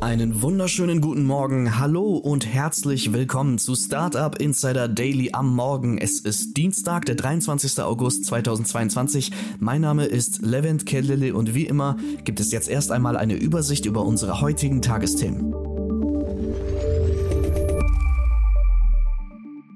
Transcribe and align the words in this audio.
Einen 0.00 0.42
wunderschönen 0.42 1.00
guten 1.00 1.24
Morgen, 1.24 1.78
hallo 1.78 2.16
und 2.16 2.44
herzlich 2.46 3.14
willkommen 3.14 3.56
zu 3.56 3.74
Startup 3.74 4.38
Insider 4.38 4.88
Daily 4.88 5.30
am 5.32 5.56
Morgen. 5.56 5.96
Es 5.96 6.20
ist 6.20 6.54
Dienstag, 6.56 7.06
der 7.06 7.14
23. 7.14 7.80
August 7.80 8.26
2022. 8.26 9.32
Mein 9.58 9.80
Name 9.80 10.04
ist 10.04 10.42
Levent 10.42 10.84
Kellele 10.84 11.34
und 11.34 11.54
wie 11.54 11.64
immer 11.64 11.96
gibt 12.24 12.40
es 12.40 12.52
jetzt 12.52 12.68
erst 12.68 12.92
einmal 12.92 13.16
eine 13.16 13.36
Übersicht 13.36 13.86
über 13.86 14.04
unsere 14.04 14.42
heutigen 14.42 14.82
Tagesthemen. 14.82 15.54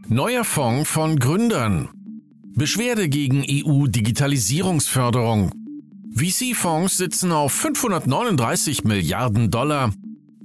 Neuer 0.07 0.45
Fonds 0.45 0.91
von 0.91 1.19
Gründern. 1.19 1.89
Beschwerde 2.55 3.09
gegen 3.09 3.43
EU-Digitalisierungsförderung. 3.49 5.53
VC-Fonds 6.13 6.99
sitzen 6.99 7.33
auf 7.33 7.53
539 7.53 8.85
Milliarden 8.85 9.51
Dollar. 9.51 9.95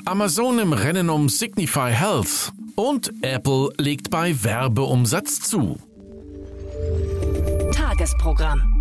Amazon 0.05 0.59
im 0.59 0.72
Rennen 0.72 1.09
um 1.09 1.30
Signify 1.30 1.91
Health 1.91 2.54
und 2.76 3.12
Apple 3.22 3.70
legt 3.80 4.12
bei 4.12 4.36
Werbeumsatz 4.44 5.40
zu. 5.41 5.78
Tagesprogramm. 7.73 8.74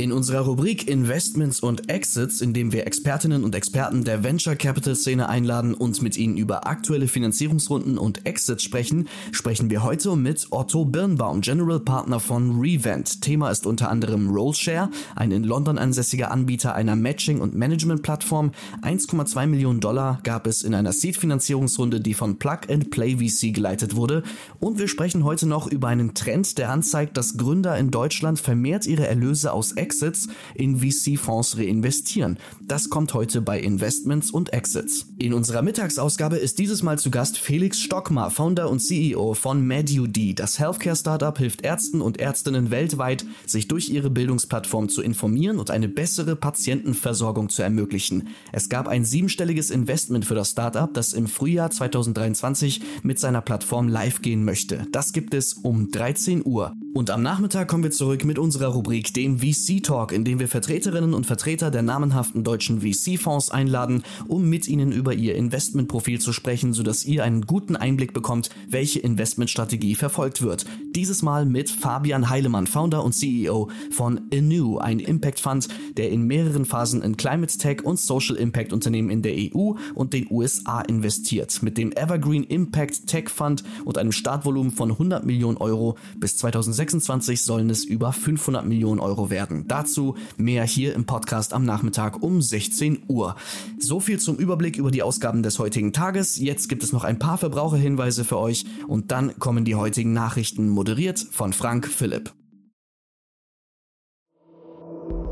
In 0.00 0.12
unserer 0.12 0.42
Rubrik 0.42 0.86
Investments 0.86 1.58
und 1.58 1.90
Exits, 1.90 2.40
in 2.40 2.54
dem 2.54 2.72
wir 2.72 2.86
Expertinnen 2.86 3.42
und 3.42 3.56
Experten 3.56 4.04
der 4.04 4.22
Venture 4.22 4.54
Capital 4.54 4.94
Szene 4.94 5.28
einladen 5.28 5.74
und 5.74 6.00
mit 6.02 6.16
ihnen 6.16 6.36
über 6.36 6.68
aktuelle 6.68 7.08
Finanzierungsrunden 7.08 7.98
und 7.98 8.24
Exits 8.24 8.62
sprechen, 8.62 9.08
sprechen 9.32 9.70
wir 9.70 9.82
heute 9.82 10.14
mit 10.14 10.46
Otto 10.50 10.84
Birnbaum, 10.84 11.40
General 11.40 11.80
Partner 11.80 12.20
von 12.20 12.60
Revent. 12.60 13.22
Thema 13.22 13.50
ist 13.50 13.66
unter 13.66 13.90
anderem 13.90 14.30
Rollshare, 14.30 14.88
ein 15.16 15.32
in 15.32 15.42
London 15.42 15.78
ansässiger 15.78 16.30
Anbieter 16.30 16.76
einer 16.76 16.94
Matching- 16.94 17.40
und 17.40 17.56
Management-Plattform. 17.56 18.52
1,2 18.82 19.48
Millionen 19.48 19.80
Dollar 19.80 20.20
gab 20.22 20.46
es 20.46 20.62
in 20.62 20.76
einer 20.76 20.92
Seed-Finanzierungsrunde, 20.92 22.00
die 22.00 22.14
von 22.14 22.38
Plug 22.38 22.60
and 22.70 22.92
Play 22.92 23.16
VC 23.16 23.52
geleitet 23.52 23.96
wurde. 23.96 24.22
Und 24.60 24.78
wir 24.78 24.86
sprechen 24.86 25.24
heute 25.24 25.46
noch 25.46 25.66
über 25.66 25.88
einen 25.88 26.14
Trend, 26.14 26.56
der 26.56 26.70
anzeigt, 26.70 27.16
dass 27.16 27.36
Gründer 27.36 27.76
in 27.76 27.90
Deutschland 27.90 28.38
vermehrt 28.38 28.86
ihre 28.86 29.08
Erlöse 29.08 29.52
aus 29.52 29.72
Exits 29.88 30.28
in 30.54 30.80
VC-Fonds 30.80 31.56
reinvestieren. 31.56 32.36
Das 32.60 32.90
kommt 32.90 33.14
heute 33.14 33.40
bei 33.40 33.58
Investments 33.58 34.30
und 34.30 34.52
Exits. 34.52 35.06
In 35.18 35.32
unserer 35.32 35.62
Mittagsausgabe 35.62 36.36
ist 36.36 36.58
dieses 36.58 36.82
Mal 36.82 36.98
zu 36.98 37.10
Gast 37.10 37.38
Felix 37.38 37.80
Stockmar, 37.80 38.30
Founder 38.30 38.68
und 38.68 38.80
CEO 38.80 39.32
von 39.32 39.66
MedUD. 39.66 40.38
Das 40.38 40.58
Healthcare-Startup 40.58 41.36
hilft 41.38 41.62
Ärzten 41.62 42.02
und 42.02 42.20
Ärztinnen 42.20 42.70
weltweit, 42.70 43.24
sich 43.46 43.66
durch 43.66 43.88
ihre 43.88 44.10
Bildungsplattform 44.10 44.90
zu 44.90 45.00
informieren 45.00 45.58
und 45.58 45.70
eine 45.70 45.88
bessere 45.88 46.36
Patientenversorgung 46.36 47.48
zu 47.48 47.62
ermöglichen. 47.62 48.28
Es 48.52 48.68
gab 48.68 48.88
ein 48.88 49.06
siebenstelliges 49.06 49.70
Investment 49.70 50.26
für 50.26 50.34
das 50.34 50.50
Startup, 50.50 50.92
das 50.92 51.14
im 51.14 51.28
Frühjahr 51.28 51.70
2023 51.70 52.82
mit 53.02 53.18
seiner 53.18 53.40
Plattform 53.40 53.88
live 53.88 54.20
gehen 54.20 54.44
möchte. 54.44 54.86
Das 54.92 55.14
gibt 55.14 55.32
es 55.32 55.54
um 55.54 55.90
13 55.90 56.44
Uhr. 56.44 56.74
Und 56.94 57.10
am 57.10 57.22
Nachmittag 57.22 57.68
kommen 57.68 57.84
wir 57.84 57.90
zurück 57.90 58.24
mit 58.24 58.38
unserer 58.38 58.68
Rubrik, 58.68 59.14
dem 59.14 59.38
VC 59.38 59.77
Talk, 59.80 60.12
in 60.12 60.24
dem 60.24 60.40
wir 60.40 60.48
Vertreterinnen 60.48 61.14
und 61.14 61.26
Vertreter 61.26 61.70
der 61.70 61.82
namenhaften 61.82 62.44
deutschen 62.44 62.80
VC-Fonds 62.80 63.50
einladen, 63.50 64.02
um 64.26 64.48
mit 64.48 64.66
ihnen 64.68 64.92
über 64.92 65.14
ihr 65.14 65.34
Investmentprofil 65.34 66.20
zu 66.20 66.32
sprechen, 66.32 66.72
sodass 66.72 67.04
ihr 67.04 67.24
einen 67.24 67.42
guten 67.42 67.76
Einblick 67.76 68.12
bekommt, 68.12 68.50
welche 68.68 69.00
Investmentstrategie 69.00 69.94
verfolgt 69.94 70.42
wird. 70.42 70.64
Dieses 70.94 71.22
Mal 71.22 71.46
mit 71.46 71.70
Fabian 71.70 72.30
Heilemann, 72.30 72.66
Founder 72.66 73.04
und 73.04 73.12
CEO 73.12 73.70
von 73.90 74.20
Anew, 74.32 74.78
ein 74.78 74.98
Impact 74.98 75.40
Fund, 75.40 75.68
der 75.96 76.10
in 76.10 76.22
mehreren 76.22 76.64
Phasen 76.64 77.02
in 77.02 77.16
Climate 77.16 77.56
Tech 77.58 77.84
und 77.84 77.98
Social 77.98 78.36
Impact 78.36 78.72
Unternehmen 78.72 79.10
in 79.10 79.22
der 79.22 79.34
EU 79.34 79.74
und 79.94 80.12
den 80.12 80.26
USA 80.30 80.80
investiert. 80.80 81.62
Mit 81.62 81.78
dem 81.78 81.92
Evergreen 81.92 82.44
Impact 82.44 83.06
Tech 83.06 83.28
Fund 83.28 83.62
und 83.84 83.98
einem 83.98 84.12
Startvolumen 84.12 84.72
von 84.72 84.90
100 84.90 85.24
Millionen 85.24 85.58
Euro 85.58 85.96
bis 86.18 86.36
2006 86.36 86.88
2026 86.88 87.42
sollen 87.42 87.70
es 87.70 87.84
über 87.84 88.12
500 88.12 88.66
Millionen 88.66 89.00
Euro 89.00 89.30
werden. 89.30 89.67
Dazu 89.68 90.16
mehr 90.36 90.64
hier 90.64 90.94
im 90.94 91.04
Podcast 91.06 91.52
am 91.52 91.64
Nachmittag 91.64 92.22
um 92.22 92.42
16 92.42 93.04
Uhr. 93.08 93.36
So 93.78 94.00
viel 94.00 94.18
zum 94.18 94.36
Überblick 94.36 94.76
über 94.76 94.90
die 94.90 95.02
Ausgaben 95.02 95.42
des 95.42 95.58
heutigen 95.58 95.92
Tages. 95.92 96.38
Jetzt 96.38 96.68
gibt 96.68 96.82
es 96.82 96.92
noch 96.92 97.04
ein 97.04 97.18
paar 97.18 97.38
Verbraucherhinweise 97.38 98.24
für 98.24 98.38
euch 98.38 98.64
und 98.86 99.12
dann 99.12 99.38
kommen 99.38 99.64
die 99.64 99.74
heutigen 99.74 100.12
Nachrichten 100.12 100.68
moderiert 100.68 101.18
von 101.30 101.52
Frank 101.52 101.86
Philipp. 101.86 102.32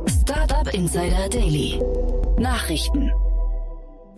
Startup 0.06 0.72
Insider 0.72 1.28
Daily. 1.28 1.80
Nachrichten. 2.38 3.10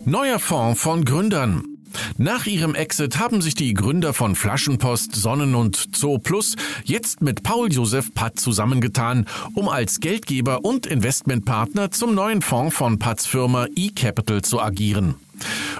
Neuer 0.05 0.39
Fonds 0.39 0.81
von 0.81 1.05
Gründern. 1.05 1.78
Nach 2.17 2.45
ihrem 2.45 2.75
Exit 2.75 3.19
haben 3.19 3.41
sich 3.41 3.55
die 3.55 3.73
Gründer 3.73 4.13
von 4.13 4.35
Flaschenpost, 4.35 5.15
Sonnen 5.15 5.55
und 5.55 5.89
Zoo 5.95 6.19
Plus 6.19 6.55
jetzt 6.83 7.21
mit 7.21 7.43
Paul 7.43 7.71
Josef 7.71 8.13
Patt 8.13 8.39
zusammengetan, 8.39 9.25
um 9.55 9.69
als 9.69 9.99
Geldgeber 9.99 10.65
und 10.65 10.85
Investmentpartner 10.85 11.91
zum 11.91 12.15
neuen 12.15 12.41
Fonds 12.41 12.75
von 12.75 12.99
Patts 12.99 13.25
Firma 13.25 13.67
eCapital 13.75 14.41
zu 14.41 14.61
agieren. 14.61 15.15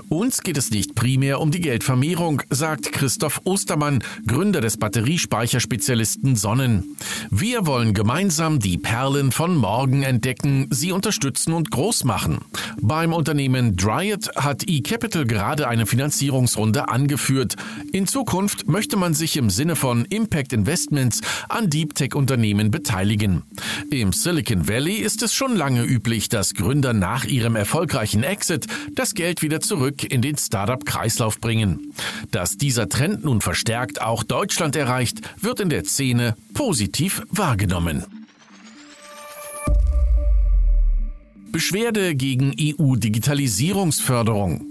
Uns 0.07 0.41
geht 0.41 0.57
es 0.57 0.71
nicht 0.71 0.95
primär 0.95 1.39
um 1.39 1.51
die 1.51 1.59
Geldvermehrung, 1.59 2.41
sagt 2.49 2.91
Christoph 2.91 3.41
Ostermann, 3.43 4.03
Gründer 4.25 4.61
des 4.61 4.77
Batteriespeicherspezialisten 4.77 6.35
Sonnen. 6.35 6.95
Wir 7.29 7.65
wollen 7.67 7.93
gemeinsam 7.93 8.59
die 8.59 8.77
Perlen 8.77 9.31
von 9.31 9.55
morgen 9.55 10.03
entdecken, 10.03 10.67
sie 10.71 10.91
unterstützen 10.91 11.53
und 11.53 11.71
groß 11.71 12.05
machen. 12.05 12.39
Beim 12.81 13.13
Unternehmen 13.13 13.75
Dryad 13.75 14.29
hat 14.35 14.63
eCapital 14.67 15.25
gerade 15.25 15.67
eine 15.67 15.85
Finanzierungsrunde 15.85 16.89
angeführt. 16.89 17.55
In 17.91 18.07
Zukunft 18.07 18.67
möchte 18.67 18.95
man 18.95 19.13
sich 19.13 19.37
im 19.37 19.49
Sinne 19.49 19.75
von 19.75 20.05
Impact 20.05 20.53
Investments 20.53 21.21
an 21.49 21.69
Deep 21.69 21.95
Tech 21.95 22.15
Unternehmen 22.15 22.71
beteiligen. 22.71 23.43
Im 23.91 24.13
Silicon 24.13 24.67
Valley 24.67 24.95
ist 24.95 25.23
es 25.23 25.33
schon 25.33 25.55
lange 25.55 25.83
üblich, 25.83 26.29
dass 26.29 26.53
Gründer 26.53 26.93
nach 26.93 27.25
ihrem 27.25 27.55
erfolgreichen 27.55 28.23
Exit 28.23 28.67
das 28.93 29.13
Geld 29.13 29.41
wieder 29.41 29.59
zurück 29.59 30.03
in 30.03 30.21
den 30.21 30.37
Startup-Kreislauf 30.37 31.39
bringen. 31.39 31.93
Dass 32.31 32.57
dieser 32.57 32.87
Trend 32.87 33.25
nun 33.25 33.41
verstärkt 33.41 34.01
auch 34.01 34.23
Deutschland 34.23 34.75
erreicht, 34.75 35.19
wird 35.41 35.59
in 35.59 35.69
der 35.69 35.83
Szene 35.83 36.35
positiv 36.53 37.23
wahrgenommen. 37.29 38.18
Beschwerde 41.51 42.15
gegen 42.15 42.55
EU-Digitalisierungsförderung. 42.59 44.68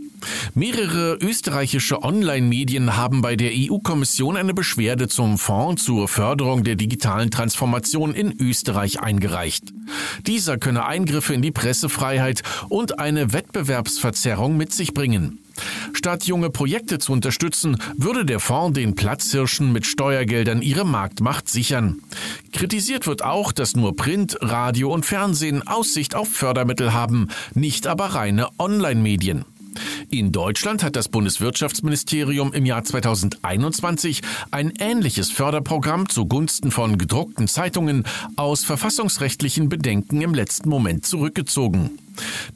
Mehrere 0.54 1.18
österreichische 1.20 2.02
Online-Medien 2.02 2.96
haben 2.96 3.22
bei 3.22 3.36
der 3.36 3.52
EU-Kommission 3.54 4.36
eine 4.36 4.54
Beschwerde 4.54 5.08
zum 5.08 5.38
Fonds 5.38 5.84
zur 5.84 6.08
Förderung 6.08 6.64
der 6.64 6.76
digitalen 6.76 7.30
Transformation 7.30 8.14
in 8.14 8.34
Österreich 8.40 9.00
eingereicht. 9.00 9.72
Dieser 10.26 10.58
könne 10.58 10.86
Eingriffe 10.86 11.34
in 11.34 11.42
die 11.42 11.52
Pressefreiheit 11.52 12.42
und 12.68 12.98
eine 12.98 13.32
Wettbewerbsverzerrung 13.32 14.56
mit 14.56 14.72
sich 14.72 14.94
bringen. 14.94 15.38
Statt 15.92 16.24
junge 16.24 16.50
Projekte 16.50 16.98
zu 16.98 17.12
unterstützen, 17.12 17.78
würde 17.96 18.24
der 18.24 18.40
Fonds 18.40 18.78
den 18.78 18.94
Platzhirschen 18.94 19.72
mit 19.72 19.86
Steuergeldern 19.86 20.62
ihre 20.62 20.84
Marktmacht 20.84 21.48
sichern. 21.48 22.00
Kritisiert 22.52 23.06
wird 23.06 23.24
auch, 23.24 23.52
dass 23.52 23.74
nur 23.74 23.96
Print, 23.96 24.36
Radio 24.40 24.92
und 24.92 25.04
Fernsehen 25.04 25.66
Aussicht 25.66 26.14
auf 26.14 26.28
Fördermittel 26.28 26.92
haben, 26.92 27.28
nicht 27.54 27.86
aber 27.86 28.06
reine 28.06 28.48
Online-Medien. 28.58 29.44
In 30.10 30.32
Deutschland 30.32 30.82
hat 30.82 30.96
das 30.96 31.08
Bundeswirtschaftsministerium 31.08 32.52
im 32.52 32.64
Jahr 32.64 32.84
2021 32.84 34.22
ein 34.50 34.72
ähnliches 34.78 35.30
Förderprogramm 35.30 36.08
zugunsten 36.08 36.70
von 36.70 36.98
gedruckten 36.98 37.48
Zeitungen 37.48 38.04
aus 38.36 38.64
verfassungsrechtlichen 38.64 39.68
Bedenken 39.68 40.20
im 40.20 40.34
letzten 40.34 40.68
Moment 40.68 41.06
zurückgezogen. 41.06 41.98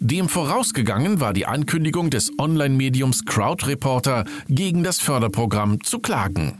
Dem 0.00 0.28
vorausgegangen 0.28 1.20
war 1.20 1.32
die 1.32 1.46
Ankündigung 1.46 2.10
des 2.10 2.32
Online-Mediums 2.38 3.24
Crowdreporter 3.24 4.24
gegen 4.48 4.82
das 4.82 4.98
Förderprogramm 4.98 5.82
zu 5.84 5.98
klagen. 5.98 6.58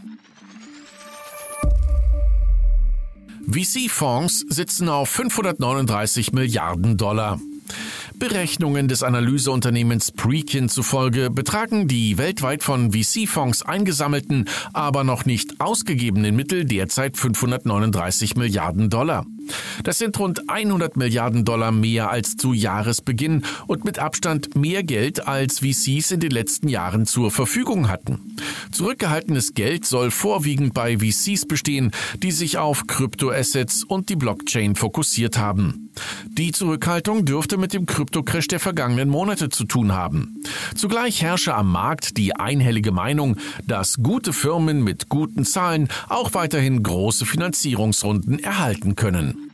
VC-Fonds 3.48 4.46
sitzen 4.48 4.88
auf 4.88 5.08
539 5.10 6.32
Milliarden 6.32 6.96
Dollar. 6.96 7.40
Berechnungen 8.22 8.86
des 8.86 9.02
Analyseunternehmens 9.02 10.12
Prekin 10.12 10.68
zufolge 10.68 11.28
betragen 11.28 11.88
die 11.88 12.18
weltweit 12.18 12.62
von 12.62 12.92
VC-Fonds 12.92 13.62
eingesammelten, 13.62 14.48
aber 14.72 15.02
noch 15.02 15.24
nicht 15.24 15.60
ausgegebenen 15.60 16.36
Mittel 16.36 16.64
derzeit 16.64 17.16
539 17.16 18.36
Milliarden 18.36 18.90
Dollar. 18.90 19.26
Das 19.82 19.98
sind 19.98 20.16
rund 20.20 20.48
100 20.48 20.96
Milliarden 20.96 21.44
Dollar 21.44 21.72
mehr 21.72 22.10
als 22.10 22.36
zu 22.36 22.52
Jahresbeginn 22.52 23.42
und 23.66 23.84
mit 23.84 23.98
Abstand 23.98 24.54
mehr 24.54 24.84
Geld, 24.84 25.26
als 25.26 25.58
VCs 25.58 26.12
in 26.12 26.20
den 26.20 26.30
letzten 26.30 26.68
Jahren 26.68 27.06
zur 27.06 27.32
Verfügung 27.32 27.88
hatten. 27.88 28.36
Zurückgehaltenes 28.70 29.54
Geld 29.54 29.84
soll 29.84 30.12
vorwiegend 30.12 30.74
bei 30.74 30.98
VCs 30.98 31.46
bestehen, 31.46 31.90
die 32.22 32.30
sich 32.30 32.58
auf 32.58 32.86
Kryptoassets 32.86 33.82
und 33.82 34.08
die 34.10 34.16
Blockchain 34.16 34.76
fokussiert 34.76 35.38
haben. 35.38 35.90
Die 36.26 36.52
Zurückhaltung 36.52 37.24
dürfte 37.24 37.56
mit 37.56 37.72
dem 37.72 37.86
Kryptocrash 37.86 38.48
der 38.48 38.60
vergangenen 38.60 39.08
Monate 39.08 39.48
zu 39.48 39.64
tun 39.64 39.92
haben. 39.92 40.42
Zugleich 40.74 41.22
herrsche 41.22 41.54
am 41.54 41.70
Markt 41.70 42.16
die 42.16 42.34
einhellige 42.36 42.92
Meinung, 42.92 43.36
dass 43.66 43.96
gute 44.02 44.32
Firmen 44.32 44.82
mit 44.82 45.08
guten 45.08 45.44
Zahlen 45.44 45.88
auch 46.08 46.34
weiterhin 46.34 46.82
große 46.82 47.26
Finanzierungsrunden 47.26 48.38
erhalten 48.38 48.96
können. 48.96 49.50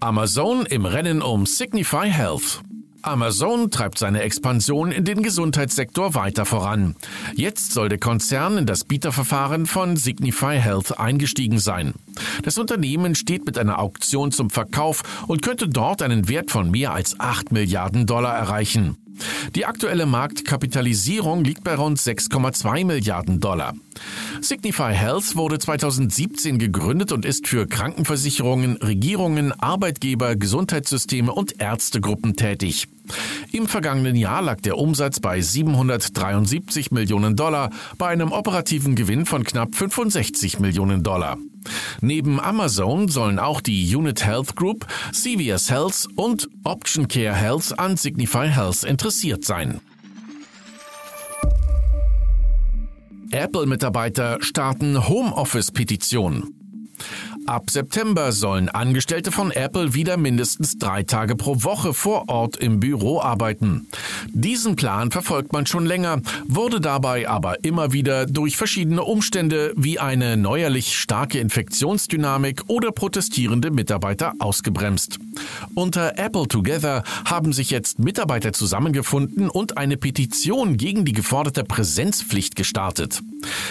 Amazon 0.00 0.64
im 0.66 0.86
Rennen 0.86 1.22
um 1.22 1.44
Signify 1.44 2.08
Health. 2.08 2.60
Amazon 3.02 3.70
treibt 3.70 3.98
seine 3.98 4.22
Expansion 4.22 4.90
in 4.90 5.04
den 5.04 5.22
Gesundheitssektor 5.22 6.14
weiter 6.14 6.44
voran. 6.44 6.96
Jetzt 7.34 7.72
soll 7.72 7.88
der 7.88 7.98
Konzern 7.98 8.58
in 8.58 8.66
das 8.66 8.84
Bieterverfahren 8.84 9.66
von 9.66 9.96
Signify 9.96 10.58
Health 10.58 10.98
eingestiegen 10.98 11.58
sein. 11.58 11.94
Das 12.42 12.58
Unternehmen 12.58 13.14
steht 13.14 13.46
mit 13.46 13.56
einer 13.58 13.78
Auktion 13.78 14.32
zum 14.32 14.50
Verkauf 14.50 15.02
und 15.26 15.42
könnte 15.42 15.68
dort 15.68 16.02
einen 16.02 16.28
Wert 16.28 16.50
von 16.50 16.70
mehr 16.70 16.92
als 16.92 17.18
8 17.20 17.52
Milliarden 17.52 18.06
Dollar 18.06 18.36
erreichen. 18.36 18.96
Die 19.54 19.66
aktuelle 19.66 20.06
Marktkapitalisierung 20.06 21.44
liegt 21.44 21.64
bei 21.64 21.74
rund 21.74 21.98
6,2 21.98 22.84
Milliarden 22.84 23.40
Dollar. 23.40 23.74
Signify 24.40 24.92
Health 24.92 25.36
wurde 25.36 25.58
2017 25.58 26.58
gegründet 26.58 27.12
und 27.12 27.24
ist 27.24 27.48
für 27.48 27.66
Krankenversicherungen, 27.66 28.76
Regierungen, 28.76 29.52
Arbeitgeber, 29.52 30.36
Gesundheitssysteme 30.36 31.32
und 31.32 31.60
Ärztegruppen 31.60 32.36
tätig. 32.36 32.88
Im 33.52 33.66
vergangenen 33.66 34.16
Jahr 34.16 34.42
lag 34.42 34.60
der 34.60 34.76
Umsatz 34.76 35.20
bei 35.20 35.40
773 35.40 36.90
Millionen 36.90 37.36
Dollar 37.36 37.70
bei 37.96 38.08
einem 38.08 38.32
operativen 38.32 38.94
Gewinn 38.94 39.26
von 39.26 39.44
knapp 39.44 39.74
65 39.74 40.60
Millionen 40.60 41.02
Dollar. 41.02 41.38
Neben 42.00 42.40
Amazon 42.40 43.08
sollen 43.08 43.38
auch 43.38 43.60
die 43.60 43.94
Unit 43.94 44.24
Health 44.24 44.56
Group, 44.56 44.86
CVS 45.12 45.70
Health 45.70 46.08
und 46.16 46.48
Option 46.64 47.08
Care 47.08 47.34
Health 47.34 47.78
an 47.78 47.96
Signify 47.96 48.48
Health 48.48 48.84
interessiert 48.84 49.44
sein. 49.44 49.80
Apple-Mitarbeiter 53.30 54.38
starten 54.40 55.06
Homeoffice-Petition. 55.06 56.57
Ab 57.48 57.70
September 57.70 58.30
sollen 58.32 58.68
Angestellte 58.68 59.32
von 59.32 59.50
Apple 59.50 59.94
wieder 59.94 60.18
mindestens 60.18 60.76
drei 60.76 61.02
Tage 61.02 61.34
pro 61.34 61.64
Woche 61.64 61.94
vor 61.94 62.28
Ort 62.28 62.58
im 62.58 62.78
Büro 62.78 63.22
arbeiten. 63.22 63.88
Diesen 64.34 64.76
Plan 64.76 65.10
verfolgt 65.10 65.54
man 65.54 65.64
schon 65.64 65.86
länger, 65.86 66.20
wurde 66.46 66.78
dabei 66.78 67.26
aber 67.26 67.64
immer 67.64 67.94
wieder 67.94 68.26
durch 68.26 68.58
verschiedene 68.58 69.02
Umstände 69.02 69.72
wie 69.76 69.98
eine 69.98 70.36
neuerlich 70.36 70.98
starke 70.98 71.38
Infektionsdynamik 71.38 72.64
oder 72.66 72.92
protestierende 72.92 73.70
Mitarbeiter 73.70 74.34
ausgebremst. 74.40 75.18
Unter 75.74 76.18
Apple 76.18 76.48
Together 76.48 77.02
haben 77.24 77.54
sich 77.54 77.70
jetzt 77.70 77.98
Mitarbeiter 77.98 78.52
zusammengefunden 78.52 79.48
und 79.48 79.78
eine 79.78 79.96
Petition 79.96 80.76
gegen 80.76 81.06
die 81.06 81.12
geforderte 81.12 81.64
Präsenzpflicht 81.64 82.56
gestartet. 82.56 83.22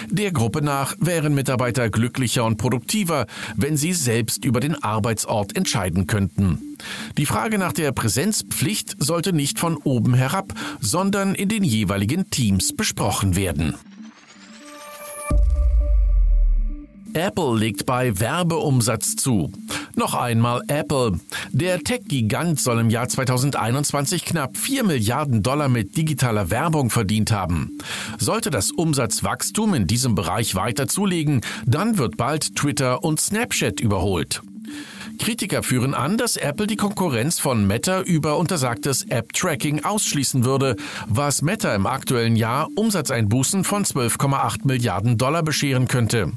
Der 0.08 0.32
Gruppe 0.32 0.62
nach 0.62 0.96
wären 0.98 1.34
Mitarbeiter 1.34 1.90
glücklicher 1.90 2.44
und 2.44 2.56
produktiver, 2.56 3.26
wenn 3.56 3.67
sie 3.76 3.92
selbst 3.92 4.44
über 4.44 4.60
den 4.60 4.82
Arbeitsort 4.82 5.56
entscheiden 5.56 6.06
könnten. 6.06 6.76
Die 7.16 7.26
Frage 7.26 7.58
nach 7.58 7.72
der 7.72 7.92
Präsenzpflicht 7.92 8.96
sollte 8.98 9.32
nicht 9.32 9.58
von 9.58 9.76
oben 9.76 10.14
herab, 10.14 10.54
sondern 10.80 11.34
in 11.34 11.48
den 11.48 11.64
jeweiligen 11.64 12.30
Teams 12.30 12.74
besprochen 12.74 13.36
werden. 13.36 13.74
Apple 17.14 17.56
legt 17.56 17.86
bei 17.86 18.18
Werbeumsatz 18.18 19.16
zu. 19.16 19.52
Noch 19.94 20.14
einmal 20.14 20.62
Apple. 20.68 21.18
Der 21.50 21.80
Tech-Gigant 21.80 22.60
soll 22.60 22.78
im 22.80 22.90
Jahr 22.90 23.08
2021 23.08 24.24
knapp 24.24 24.56
4 24.56 24.84
Milliarden 24.84 25.42
Dollar 25.42 25.68
mit 25.68 25.96
digitaler 25.96 26.50
Werbung 26.50 26.90
verdient 26.90 27.32
haben. 27.32 27.78
Sollte 28.18 28.50
das 28.50 28.70
Umsatzwachstum 28.70 29.74
in 29.74 29.86
diesem 29.86 30.14
Bereich 30.14 30.54
weiter 30.54 30.88
zulegen, 30.88 31.40
dann 31.66 31.98
wird 31.98 32.16
bald 32.16 32.54
Twitter 32.56 33.02
und 33.04 33.20
Snapchat 33.20 33.80
überholt. 33.80 34.42
Kritiker 35.18 35.62
führen 35.62 35.94
an, 35.94 36.16
dass 36.16 36.36
Apple 36.36 36.66
die 36.66 36.76
Konkurrenz 36.76 37.40
von 37.40 37.66
Meta 37.66 38.00
über 38.02 38.38
untersagtes 38.38 39.02
App-Tracking 39.08 39.84
ausschließen 39.84 40.44
würde, 40.44 40.76
was 41.06 41.42
Meta 41.42 41.74
im 41.74 41.86
aktuellen 41.86 42.36
Jahr 42.36 42.68
Umsatzeinbußen 42.76 43.64
von 43.64 43.84
12,8 43.84 44.66
Milliarden 44.66 45.18
Dollar 45.18 45.42
bescheren 45.42 45.88
könnte. 45.88 46.32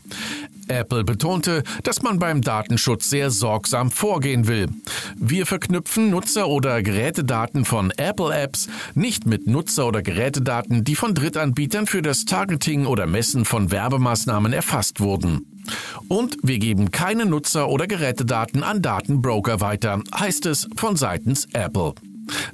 Apple 0.71 1.03
betonte, 1.03 1.63
dass 1.83 2.01
man 2.01 2.19
beim 2.19 2.41
Datenschutz 2.41 3.09
sehr 3.09 3.29
sorgsam 3.29 3.91
vorgehen 3.91 4.47
will. 4.47 4.67
Wir 5.15 5.45
verknüpfen 5.45 6.09
Nutzer- 6.09 6.47
oder 6.47 6.81
Gerätedaten 6.81 7.65
von 7.65 7.91
Apple-Apps 7.91 8.69
nicht 8.95 9.25
mit 9.25 9.47
Nutzer- 9.47 9.87
oder 9.87 10.01
Gerätedaten, 10.01 10.83
die 10.83 10.95
von 10.95 11.13
Drittanbietern 11.13 11.87
für 11.87 12.01
das 12.01 12.25
Targeting 12.25 12.85
oder 12.85 13.05
Messen 13.05 13.45
von 13.45 13.71
Werbemaßnahmen 13.71 14.53
erfasst 14.53 14.99
wurden. 14.99 15.45
Und 16.07 16.37
wir 16.41 16.59
geben 16.59 16.91
keine 16.91 17.25
Nutzer- 17.25 17.69
oder 17.69 17.87
Gerätedaten 17.87 18.63
an 18.63 18.81
Datenbroker 18.81 19.61
weiter, 19.61 20.01
heißt 20.17 20.45
es 20.45 20.67
von 20.75 20.95
seitens 20.95 21.47
Apple. 21.53 21.93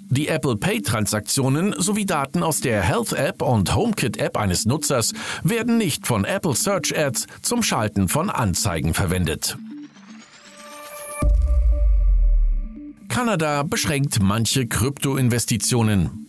Die 0.09 0.27
Apple 0.27 0.57
Pay-Transaktionen 0.57 1.75
sowie 1.77 2.05
Daten 2.05 2.43
aus 2.43 2.61
der 2.61 2.81
Health-App 2.81 3.41
und 3.41 3.75
HomeKit-App 3.75 4.37
eines 4.37 4.65
Nutzers 4.65 5.13
werden 5.43 5.77
nicht 5.77 6.07
von 6.07 6.25
Apple 6.25 6.55
Search 6.55 6.97
Ads 6.97 7.27
zum 7.41 7.63
Schalten 7.63 8.07
von 8.07 8.29
Anzeigen 8.29 8.93
verwendet. 8.93 9.57
Kanada 13.09 13.63
beschränkt 13.63 14.19
manche 14.21 14.67
Kryptoinvestitionen. 14.67 16.27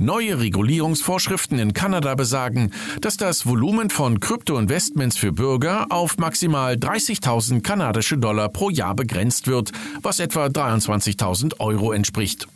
Neue 0.00 0.38
Regulierungsvorschriften 0.38 1.58
in 1.58 1.72
Kanada 1.72 2.14
besagen, 2.14 2.70
dass 3.00 3.16
das 3.16 3.46
Volumen 3.46 3.90
von 3.90 4.20
Kryptoinvestments 4.20 5.16
für 5.16 5.32
Bürger 5.32 5.86
auf 5.90 6.18
maximal 6.18 6.74
30.000 6.74 7.62
kanadische 7.62 8.16
Dollar 8.16 8.48
pro 8.48 8.70
Jahr 8.70 8.94
begrenzt 8.94 9.48
wird, 9.48 9.72
was 10.02 10.20
etwa 10.20 10.46
23.000 10.46 11.58
Euro 11.58 11.92
entspricht. 11.92 12.46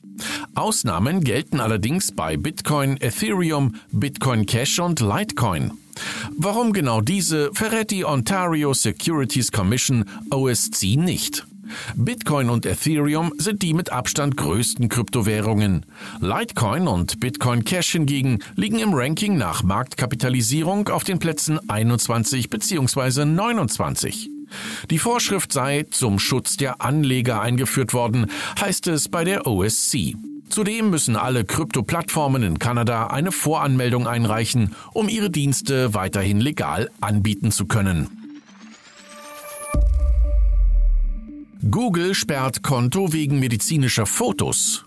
Ausnahmen 0.55 1.23
gelten 1.23 1.61
allerdings 1.61 2.13
bei 2.13 2.37
Bitcoin, 2.37 2.97
Ethereum, 3.01 3.77
Bitcoin 3.91 4.47
Cash 4.47 4.79
und 4.79 5.01
Litecoin. 5.01 5.73
Warum 6.37 6.73
genau 6.73 7.01
diese 7.01 7.51
verrät 7.53 7.91
die 7.91 8.05
Ontario 8.05 8.73
Securities 8.75 9.53
Commission 9.53 10.05
OSC 10.31 10.97
nicht. 10.97 11.47
Bitcoin 11.95 12.51
und 12.51 12.67
Ethereum 12.67 13.33
sind 13.39 13.63
die 13.63 13.75
mit 13.75 13.91
Abstand 13.91 14.37
größten 14.37 14.89
Kryptowährungen. 14.89 15.87
Litecoin 16.21 16.89
und 16.89 17.21
Bitcoin 17.21 17.65
Cash 17.65 17.93
hingegen 17.93 18.41
liegen 18.57 18.79
im 18.79 18.93
Ranking 18.93 19.37
nach 19.37 19.63
Marktkapitalisierung 19.63 20.89
auf 20.89 21.05
den 21.05 21.19
Plätzen 21.19 21.59
21 21.69 22.51
bzw. 22.51 23.25
29. 23.25 24.31
Die 24.91 24.99
Vorschrift 24.99 25.53
sei 25.53 25.85
zum 25.91 26.19
Schutz 26.19 26.57
der 26.57 26.81
Anleger 26.81 27.41
eingeführt 27.41 27.95
worden, 27.95 28.31
heißt 28.61 28.87
es 28.89 29.09
bei 29.09 29.25
der 29.25 29.47
OSC. 29.47 30.15
Zudem 30.49 30.91
müssen 30.91 31.17
alle 31.17 31.45
Krypto-Plattformen 31.47 32.43
in 32.43 32.59
Kanada 32.59 33.07
eine 33.07 33.33
Voranmeldung 33.33 34.07
einreichen, 34.07 34.75
um 34.93 35.09
ihre 35.09 35.31
Dienste 35.31 35.95
weiterhin 35.95 36.41
legal 36.41 36.91
anbieten 37.01 37.51
zu 37.51 37.65
können. 37.65 38.09
Google 41.71 42.15
sperrt 42.15 42.63
Konto 42.63 43.13
wegen 43.13 43.41
medizinischer 43.41 44.05
Fotos. 44.05 44.85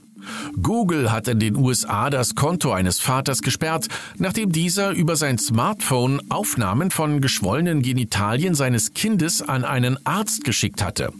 Google 0.62 1.12
hat 1.12 1.27
in 1.27 1.39
den 1.39 1.55
USA 1.55 2.10
das 2.10 2.36
Konto 2.36 2.72
eines 2.72 3.00
Vaters 3.00 3.41
gesperrt, 3.41 3.88
nachdem 4.17 4.51
dieser 4.51 4.91
über 4.91 5.15
sein 5.15 5.38
Smartphone 5.38 6.22
Aufnahmen 6.29 6.91
von 6.91 7.22
geschwollenen 7.22 7.82
Genitalien 7.82 8.55
seines 8.55 8.94
Kindes 8.94 9.41
an 9.41 9.63
einen 9.63 9.98
Arzt 10.05 10.44
geschickt 10.44 10.84
hatte. 10.84 11.12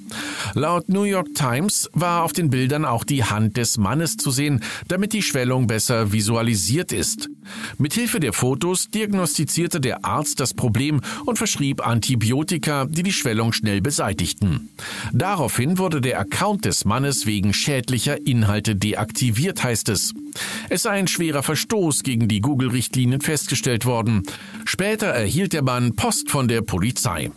Laut 0.54 0.90
New 0.90 1.04
York 1.04 1.34
Times 1.36 1.90
war 1.94 2.24
auf 2.24 2.34
den 2.34 2.50
Bildern 2.50 2.86
auch 2.86 3.04
die 3.04 3.24
Hand 3.24 3.58
des 3.58 3.78
Mannes 3.78 4.18
zu 4.18 4.32
sehen, 4.32 4.62
damit 4.88 5.14
die 5.14 5.22
Schwellung 5.22 5.68
besser 5.68 6.12
visualisiert 6.12 6.92
ist. 6.92 7.30
Mithilfe 7.78 8.20
der 8.20 8.34
Fotos 8.34 8.90
diagnostizierte 8.90 9.80
der 9.80 10.06
Arzt 10.06 10.40
das 10.40 10.54
Problem 10.54 11.02
und 11.26 11.38
verschrieb 11.38 11.86
Antibiotika, 11.86 12.86
die 12.86 13.04
die 13.04 13.14
Schwellung 13.14 13.54
schnell 13.54 13.82
beseitigten. 13.82 14.70
Daraufhin 15.14 15.78
wurde 15.78 16.02
der 16.02 16.20
Account 16.20 16.66
des 16.66 16.86
Mannes 16.86 17.26
wegen 17.26 17.54
schädlicher 17.54 18.26
Inhalte 18.26 18.76
deaktiviert, 18.76 18.95
heißt 18.98 19.90
es. 19.90 20.14
Es 20.70 20.84
sei 20.84 20.92
ein 20.92 21.08
schwerer 21.08 21.44
Verstoß 21.44 22.04
gegen 22.04 22.28
die 22.28 22.42
Google-Richtlinien 22.42 23.22
festgestellt 23.22 23.86
worden. 23.86 24.24
Später 24.66 25.08
erhielt 25.08 25.54
der 25.54 25.64
Mann 25.64 25.96
Post 25.96 26.30
von 26.30 26.48
der 26.48 26.62
Polizei. 26.62 27.32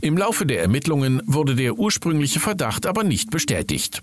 Im 0.00 0.16
Laufe 0.16 0.46
der 0.46 0.60
Ermittlungen 0.60 1.22
wurde 1.26 1.54
der 1.54 1.78
ursprüngliche 1.78 2.40
Verdacht 2.40 2.86
aber 2.86 3.04
nicht 3.04 3.30
bestätigt. 3.30 4.02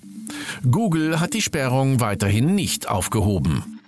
Google 0.70 1.20
hat 1.20 1.34
die 1.34 1.42
Sperrung 1.42 2.00
weiterhin 2.00 2.56
nicht 2.56 2.88
aufgehoben. 2.88 3.80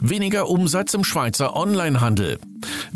Weniger 0.00 0.50
Umsatz 0.50 0.92
im 0.94 1.02
Schweizer 1.02 1.56
Onlinehandel. 1.56 2.38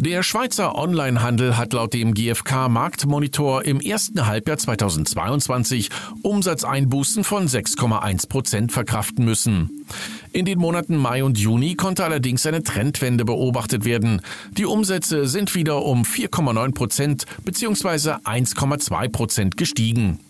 Der 0.00 0.22
Schweizer 0.22 0.76
Onlinehandel 0.76 1.56
hat 1.56 1.72
laut 1.72 1.92
dem 1.92 2.14
GfK 2.14 2.68
Marktmonitor 2.68 3.64
im 3.64 3.80
ersten 3.80 4.26
Halbjahr 4.26 4.56
2022 4.56 5.90
Umsatzeinbußen 6.22 7.24
von 7.24 7.48
6,1 7.48 8.28
Prozent 8.28 8.70
verkraften 8.70 9.24
müssen. 9.24 9.84
In 10.30 10.44
den 10.44 10.60
Monaten 10.60 10.96
Mai 10.96 11.24
und 11.24 11.36
Juni 11.36 11.74
konnte 11.74 12.04
allerdings 12.04 12.46
eine 12.46 12.62
Trendwende 12.62 13.24
beobachtet 13.24 13.84
werden. 13.84 14.22
Die 14.52 14.66
Umsätze 14.66 15.26
sind 15.26 15.56
wieder 15.56 15.84
um 15.84 16.02
4,9 16.02 16.74
Prozent 16.74 17.24
bzw. 17.44 18.20
1,2 18.22 19.08
Prozent 19.08 19.56
gestiegen. 19.56 20.20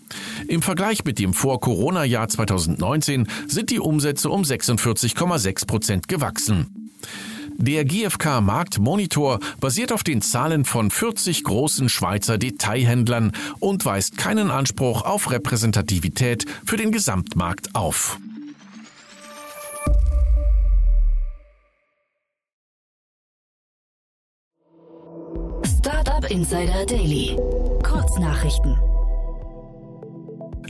Im 0.47 0.63
Vergleich 0.63 1.05
mit 1.05 1.19
dem 1.19 1.35
Vor-Corona-Jahr 1.35 2.27
2019 2.27 3.27
sind 3.47 3.69
die 3.69 3.79
Umsätze 3.79 4.31
um 4.31 4.41
46,6 4.41 5.67
Prozent 5.67 6.07
gewachsen. 6.07 6.89
Der 7.61 7.83
GfK 7.83 8.39
Marktmonitor 8.39 9.39
basiert 9.59 9.91
auf 9.91 10.03
den 10.03 10.21
Zahlen 10.21 10.63
von 10.63 10.89
40 10.89 11.43
großen 11.43 11.89
Schweizer 11.89 12.37
Detailhändlern 12.37 13.33
und 13.59 13.83
weist 13.83 14.17
keinen 14.17 14.49
Anspruch 14.49 15.01
auf 15.01 15.29
Repräsentativität 15.29 16.45
für 16.65 16.77
den 16.77 16.93
Gesamtmarkt 16.93 17.75
auf. 17.75 18.17
Startup 25.65 26.31
Insider 26.31 26.85
Daily. 26.85 27.37
Kurznachrichten. 27.83 28.77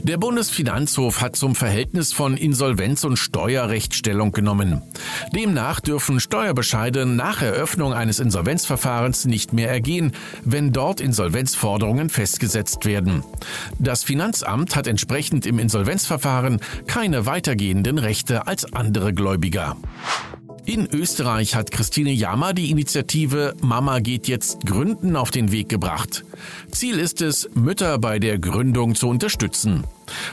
Der 0.02 0.16
Bundesfinanzhof 0.16 1.20
hat 1.20 1.36
zum 1.36 1.54
Verhältnis 1.54 2.12
von 2.12 2.36
Insolvenz 2.36 3.04
und 3.04 3.18
Steuerrecht 3.18 3.94
Stellung 3.94 4.32
genommen. 4.32 4.82
Demnach 5.34 5.80
dürfen 5.80 6.20
Steuerbescheide 6.20 7.04
nach 7.04 7.42
Eröffnung 7.42 7.92
eines 7.92 8.18
Insolvenzverfahrens 8.18 9.26
nicht 9.26 9.52
mehr 9.52 9.68
ergehen, 9.68 10.12
wenn 10.42 10.72
dort 10.72 11.00
Insolvenzforderungen 11.00 12.08
festgesetzt 12.08 12.86
werden. 12.86 13.24
Das 13.78 14.02
Finanzamt 14.02 14.74
hat 14.74 14.86
entsprechend 14.86 15.44
im 15.44 15.58
Insolvenzverfahren 15.58 16.60
keine 16.86 17.26
weitergehenden 17.26 17.98
Rechte 17.98 18.46
als 18.46 18.72
andere 18.72 19.12
Gläubiger. 19.12 19.76
In 20.66 20.86
Österreich 20.92 21.54
hat 21.54 21.70
Christine 21.70 22.12
Jammer 22.12 22.52
die 22.52 22.70
Initiative 22.70 23.54
Mama 23.60 23.98
geht 24.00 24.28
jetzt 24.28 24.66
gründen 24.66 25.16
auf 25.16 25.30
den 25.30 25.52
Weg 25.52 25.68
gebracht. 25.68 26.24
Ziel 26.70 26.98
ist 26.98 27.22
es, 27.22 27.48
Mütter 27.54 27.98
bei 27.98 28.18
der 28.18 28.38
Gründung 28.38 28.94
zu 28.94 29.08
unterstützen. 29.08 29.84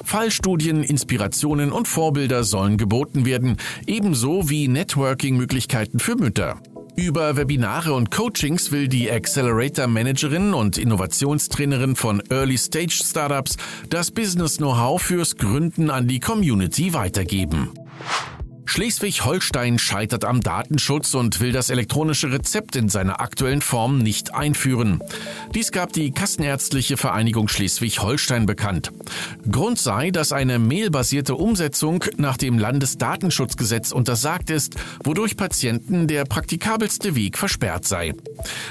Fallstudien, 0.03 0.83
Inspirationen 0.83 1.71
und 1.71 1.87
Vorbilder 1.87 2.43
sollen 2.43 2.77
geboten 2.77 3.25
werden, 3.25 3.57
ebenso 3.85 4.49
wie 4.49 4.67
Networking-Möglichkeiten 4.67 5.99
für 5.99 6.15
Mütter. 6.15 6.59
Über 6.95 7.37
Webinare 7.37 7.93
und 7.93 8.09
Coachings 8.09 8.71
will 8.71 8.87
die 8.87 9.11
Accelerator 9.11 9.85
Managerin 9.85 10.55
und 10.55 10.79
Innovationstrainerin 10.79 11.95
von 11.95 12.23
Early 12.31 12.57
Stage 12.57 13.03
Startups 13.05 13.55
das 13.89 14.09
Business 14.09 14.57
Know-how 14.57 14.99
fürs 14.99 15.37
Gründen 15.37 15.91
an 15.91 16.07
die 16.07 16.19
Community 16.19 16.93
weitergeben. 16.93 17.69
Schleswig-Holstein 18.67 19.79
scheitert 19.79 20.25
am 20.25 20.41
Datenschutz 20.41 21.13
und 21.13 21.39
will 21.39 21.53
das 21.53 21.69
elektronische 21.69 22.31
Rezept 22.31 22.75
in 22.75 22.89
seiner 22.89 23.21
aktuellen 23.21 23.61
Form 23.61 23.97
nicht 23.99 24.35
einführen. 24.35 25.01
Dies 25.55 25.71
gab 25.71 25.93
die 25.93 26.11
Kassenärztliche 26.11 26.97
Vereinigung 26.97 27.47
Schleswig-Holstein 27.47 28.45
bekannt. 28.45 28.91
Grund 29.49 29.79
sei, 29.79 30.11
dass 30.11 30.33
eine 30.33 30.59
mailbasierte 30.59 31.35
Umsetzung 31.35 32.03
nach 32.17 32.35
dem 32.35 32.59
Landesdatenschutzgesetz 32.59 33.93
untersagt 33.93 34.49
ist, 34.49 34.75
wodurch 35.03 35.37
Patienten 35.37 36.07
der 36.07 36.25
praktikabelste 36.25 37.15
Weg 37.15 37.37
versperrt 37.37 37.85
sei. 37.85 38.13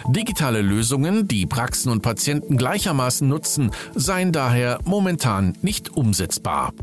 Digitale 0.09 0.61
Lösungen, 0.61 1.27
die 1.27 1.47
Praxen 1.47 1.91
und 1.91 2.03
Patienten 2.03 2.59
gleichermaßen 2.59 3.27
nutzen, 3.27 3.71
seien 3.95 4.31
daher 4.31 4.79
momentan 4.85 5.57
nicht 5.63 5.89
umsetzbar. 5.97 6.75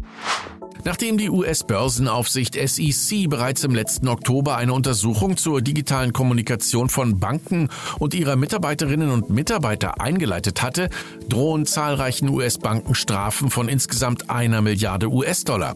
Nachdem 0.86 1.18
die 1.18 1.30
US-Börsenaufsicht 1.30 2.56
SEC 2.56 3.30
bereits 3.30 3.64
im 3.64 3.74
letzten 3.74 4.10
Oktober 4.10 4.58
eine 4.58 4.74
Untersuchung 4.74 5.38
zur 5.38 5.62
digitalen 5.62 6.12
Kommunikation 6.12 6.90
von 6.90 7.20
Banken 7.20 7.70
und 8.00 8.14
ihrer 8.14 8.36
Mitarbeiterinnen 8.36 9.10
und 9.10 9.30
Mitarbeiter 9.30 10.02
eingeleitet 10.02 10.62
hatte, 10.62 10.90
drohen 11.30 11.66
zahlreichen 11.66 12.28
US-Banken 12.28 12.96
Strafen 12.96 13.50
von 13.50 13.70
insgesamt 13.70 14.30
einer 14.30 14.62
Milliarde 14.62 15.10
US-Dollar. 15.10 15.76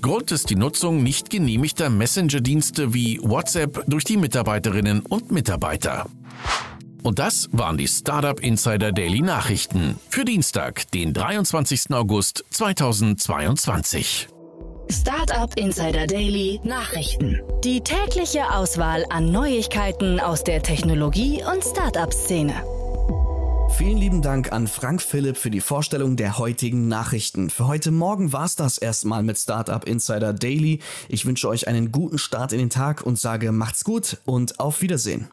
Grund 0.00 0.32
ist 0.32 0.50
die 0.50 0.56
Nutzung 0.56 1.04
nicht 1.04 1.30
genehmigter 1.30 1.88
Messenger-Dienste 1.88 2.92
wie 2.94 3.20
WhatsApp 3.22 3.84
durch 3.86 4.04
die 4.04 4.16
Mitarbeiterinnen 4.16 5.00
und 5.00 5.30
Mitarbeiter. 5.30 6.06
Und 7.02 7.18
das 7.18 7.48
waren 7.52 7.78
die 7.78 7.88
Startup 7.88 8.38
Insider 8.38 8.92
Daily 8.92 9.20
Nachrichten 9.20 9.98
für 10.08 10.24
Dienstag, 10.24 10.90
den 10.92 11.12
23. 11.12 11.90
August 11.90 12.44
2022. 12.50 14.31
Startup 14.92 15.50
Insider 15.56 16.06
Daily 16.06 16.60
Nachrichten. 16.64 17.40
Die 17.64 17.80
tägliche 17.80 18.52
Auswahl 18.52 19.06
an 19.08 19.32
Neuigkeiten 19.32 20.20
aus 20.20 20.44
der 20.44 20.62
Technologie- 20.62 21.42
und 21.50 21.64
Startup-Szene. 21.64 22.52
Vielen 23.70 23.96
lieben 23.96 24.20
Dank 24.20 24.52
an 24.52 24.66
Frank 24.66 25.00
Philipp 25.00 25.38
für 25.38 25.50
die 25.50 25.62
Vorstellung 25.62 26.16
der 26.16 26.36
heutigen 26.36 26.88
Nachrichten. 26.88 27.48
Für 27.48 27.68
heute 27.68 27.90
Morgen 27.90 28.34
war 28.34 28.44
es 28.44 28.54
das 28.54 28.76
erstmal 28.76 29.22
mit 29.22 29.38
Startup 29.38 29.82
Insider 29.88 30.34
Daily. 30.34 30.80
Ich 31.08 31.24
wünsche 31.24 31.48
euch 31.48 31.68
einen 31.68 31.90
guten 31.90 32.18
Start 32.18 32.52
in 32.52 32.58
den 32.58 32.70
Tag 32.70 33.02
und 33.02 33.18
sage 33.18 33.50
macht's 33.50 33.84
gut 33.84 34.18
und 34.26 34.60
auf 34.60 34.82
Wiedersehen. 34.82 35.30